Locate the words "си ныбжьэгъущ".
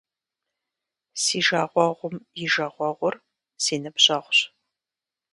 3.63-4.39